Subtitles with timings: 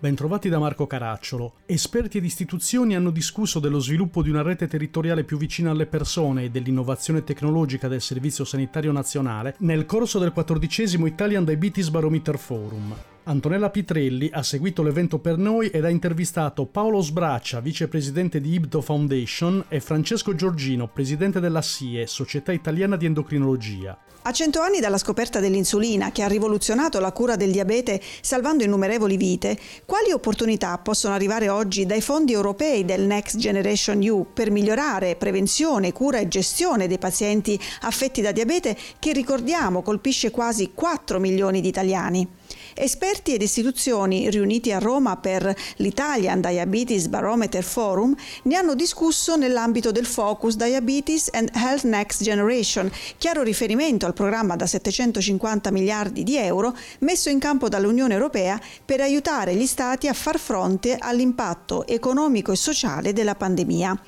[0.00, 1.56] Bentrovati da Marco Caracciolo.
[1.66, 6.44] Esperti ed istituzioni hanno discusso dello sviluppo di una rete territoriale più vicina alle persone
[6.44, 12.94] e dell'innovazione tecnologica del Servizio Sanitario Nazionale nel corso del quattordicesimo Italian Diabetes Barometer Forum.
[13.24, 18.80] Antonella Pitrelli ha seguito l'evento per noi ed ha intervistato Paolo Sbraccia, vicepresidente di IBDO
[18.80, 23.96] Foundation, e Francesco Giorgino, presidente della SIE, Società Italiana di Endocrinologia.
[24.22, 29.16] A cento anni dalla scoperta dell'insulina, che ha rivoluzionato la cura del diabete salvando innumerevoli
[29.16, 35.16] vite, quali opportunità possono arrivare oggi dai fondi europei del Next Generation EU per migliorare
[35.16, 41.60] prevenzione, cura e gestione dei pazienti affetti da diabete che ricordiamo colpisce quasi 4 milioni
[41.60, 42.28] di italiani?
[42.74, 49.90] Esperti ed istituzioni riuniti a Roma per l'Italian Diabetes Barometer Forum ne hanno discusso nell'ambito
[49.90, 56.36] del Focus Diabetes and Health Next Generation, chiaro riferimento al programma da 750 miliardi di
[56.36, 62.52] euro messo in campo dall'Unione Europea per aiutare gli Stati a far fronte all'impatto economico
[62.52, 63.98] e sociale della pandemia.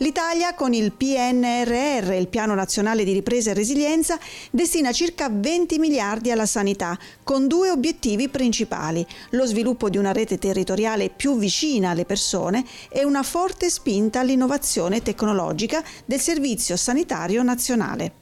[0.00, 4.16] L'Italia con il PNRR, il Piano Nazionale di Ripresa e Resilienza,
[4.52, 10.38] destina circa 20 miliardi alla sanità, con due obiettivi principali, lo sviluppo di una rete
[10.38, 18.12] territoriale più vicina alle persone e una forte spinta all'innovazione tecnologica del Servizio Sanitario Nazionale.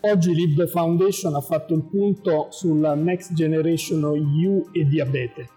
[0.00, 5.48] Oggi l'IB Foundation ha fatto il punto sulla Next Generation EU e diabete.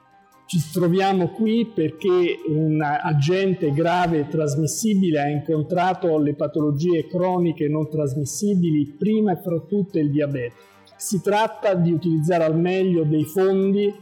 [0.47, 8.95] Ci troviamo qui perché un agente grave trasmissibile ha incontrato le patologie croniche non trasmissibili,
[8.97, 10.55] prima e fra tutte il diabete.
[10.95, 13.93] Si tratta di utilizzare al meglio dei fondi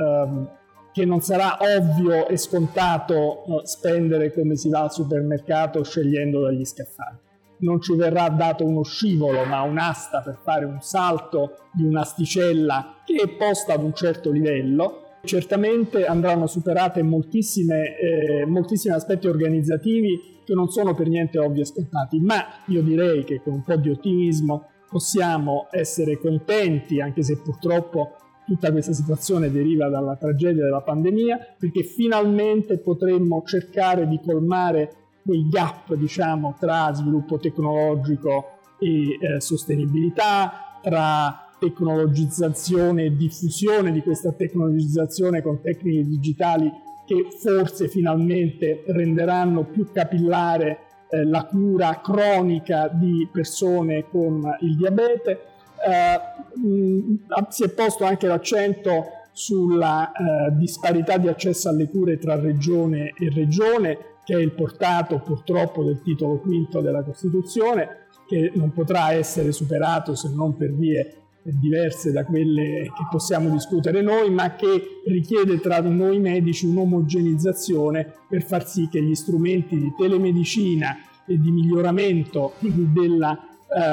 [0.00, 0.50] ehm,
[0.92, 6.64] che non sarà ovvio e scontato eh, spendere come si va al supermercato scegliendo dagli
[6.64, 7.18] scaffali.
[7.58, 13.14] Non ci verrà dato uno scivolo, ma un'asta per fare un salto di un'asticella che
[13.14, 20.54] è posta ad un certo livello Certamente andranno superate moltissime, eh, moltissimi aspetti organizzativi che
[20.54, 23.88] non sono per niente ovvi e scontati, ma io direi che con un po' di
[23.90, 31.54] ottimismo possiamo essere contenti, anche se purtroppo tutta questa situazione deriva dalla tragedia della pandemia,
[31.58, 34.92] perché finalmente potremmo cercare di colmare
[35.24, 44.32] quei gap diciamo, tra sviluppo tecnologico e eh, sostenibilità, tra tecnologizzazione e diffusione di questa
[44.32, 46.70] tecnologizzazione con tecniche digitali
[47.06, 50.78] che forse finalmente renderanno più capillare
[51.08, 55.40] eh, la cura cronica di persone con il diabete.
[55.86, 62.36] Eh, mh, si è posto anche l'accento sulla eh, disparità di accesso alle cure tra
[62.36, 68.72] regione e regione, che è il portato purtroppo del titolo quinto della Costituzione, che non
[68.72, 74.54] potrà essere superato se non per vie diverse da quelle che possiamo discutere noi, ma
[74.54, 80.96] che richiede tra noi medici un'omogenizzazione per far sì che gli strumenti di telemedicina
[81.26, 83.38] e di miglioramento della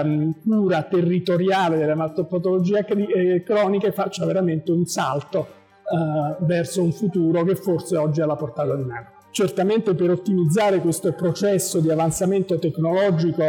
[0.04, 5.48] um, cura territoriale della patologia eh, croniche faccia veramente un salto
[5.90, 9.20] uh, verso un futuro che forse oggi è alla portata di mano.
[9.32, 13.44] Certamente per ottimizzare questo processo di avanzamento tecnologico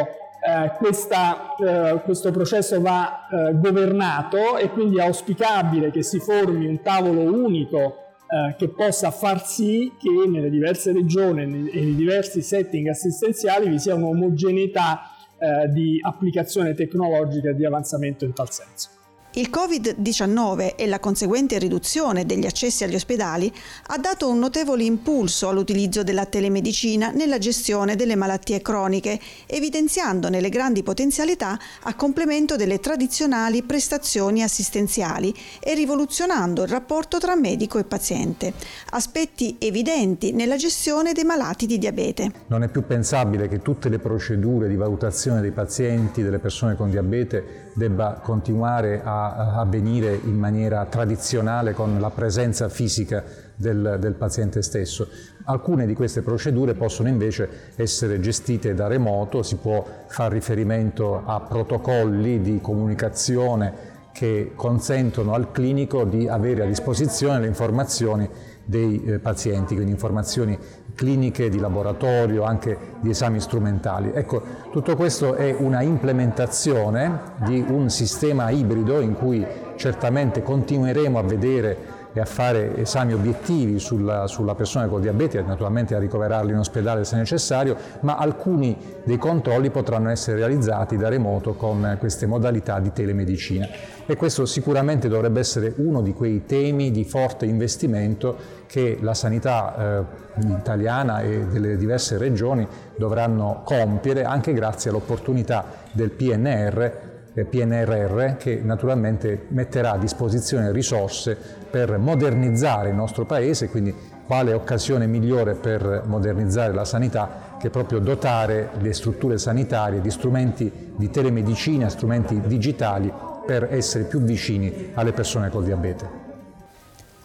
[0.44, 6.66] eh, questa, eh, questo processo va eh, governato e quindi è auspicabile che si formi
[6.66, 12.42] un tavolo unico eh, che possa far sì che nelle diverse regioni e nei diversi
[12.42, 15.03] setting assistenziali vi sia un'omogeneità
[15.38, 19.01] eh, di applicazione tecnologica e di avanzamento in tal senso.
[19.34, 23.50] Il Covid-19 e la conseguente riduzione degli accessi agli ospedali
[23.87, 30.50] ha dato un notevole impulso all'utilizzo della telemedicina nella gestione delle malattie croniche, evidenziandone le
[30.50, 37.84] grandi potenzialità a complemento delle tradizionali prestazioni assistenziali e rivoluzionando il rapporto tra medico e
[37.84, 38.53] paziente,
[38.91, 42.31] aspetti evidenti nella gestione dei malati di diabete.
[42.48, 46.91] Non è più pensabile che tutte le procedure di valutazione dei pazienti, delle persone con
[46.91, 53.25] diabete, debba continuare a avvenire in maniera tradizionale con la presenza fisica
[53.55, 55.09] del, del, paziente stesso.
[55.45, 61.41] Alcune di queste procedure possono invece essere gestite da remoto, si può fare riferimento a
[61.41, 68.28] protocolli di comunicazione che consentono al clinico di avere a disposizione le informazioni
[68.64, 70.59] dei eh, pazienti, quindi informazioni
[70.94, 74.10] cliniche, di laboratorio, anche di esami strumentali.
[74.12, 79.44] Ecco, tutto questo è una implementazione di un sistema ibrido in cui
[79.76, 85.42] certamente continueremo a vedere e a fare esami obiettivi sulla, sulla persona con diabete e
[85.42, 91.09] naturalmente a ricoverarli in ospedale se necessario, ma alcuni dei controlli potranno essere realizzati da
[91.09, 93.68] remoto con queste modalità di telemedicina.
[94.04, 98.36] E questo sicuramente dovrebbe essere uno di quei temi di forte investimento
[98.66, 100.04] che la sanità
[100.38, 102.66] eh, italiana e delle diverse regioni
[102.97, 111.36] dovranno compiere anche grazie all'opportunità del PNR PNRR che naturalmente metterà a disposizione risorse
[111.70, 113.94] per modernizzare il nostro Paese, quindi
[114.26, 120.92] quale occasione migliore per modernizzare la sanità che proprio dotare le strutture sanitarie di strumenti
[120.96, 123.12] di telemedicina, strumenti digitali
[123.46, 126.22] per essere più vicini alle persone col diabete.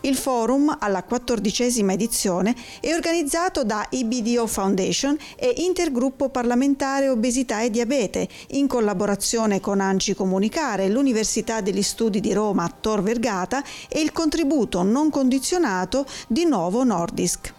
[0.07, 7.69] Il forum, alla quattordicesima edizione, è organizzato da IBDO Foundation e Intergruppo Parlamentare Obesità e
[7.69, 14.13] Diabete, in collaborazione con Anci Comunicare, l'Università degli Studi di Roma Tor Vergata e il
[14.13, 17.54] contributo non condizionato di Novo Nordisk.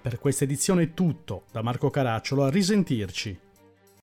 [0.00, 3.47] Per questa edizione è tutto, da Marco Caracciolo a risentirci.